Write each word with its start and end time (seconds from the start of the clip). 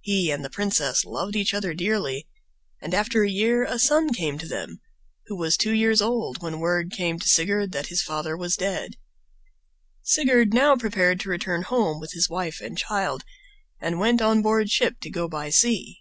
He 0.00 0.32
and 0.32 0.44
the 0.44 0.50
princess 0.50 1.04
loved 1.04 1.36
each 1.36 1.54
other 1.54 1.72
dearly, 1.72 2.26
and 2.82 2.92
after 2.92 3.22
a 3.22 3.30
year 3.30 3.62
a 3.62 3.78
son 3.78 4.12
came 4.12 4.36
to 4.38 4.48
them, 4.48 4.80
who 5.26 5.36
was 5.36 5.56
two 5.56 5.70
years 5.70 6.02
old 6.02 6.42
when 6.42 6.58
word 6.58 6.90
came 6.90 7.20
to 7.20 7.28
Sigurd 7.28 7.70
that 7.70 7.86
his 7.86 8.02
father 8.02 8.36
was 8.36 8.56
dead. 8.56 8.96
Sigurd 10.02 10.52
now 10.52 10.74
prepared 10.74 11.20
to 11.20 11.28
return 11.30 11.62
home 11.62 12.00
with 12.00 12.10
his 12.10 12.28
wife 12.28 12.60
and 12.60 12.76
child 12.76 13.22
and 13.80 14.00
went 14.00 14.20
on 14.20 14.42
board 14.42 14.68
ship 14.68 14.98
to 15.02 15.10
go 15.10 15.28
by 15.28 15.48
sea. 15.48 16.00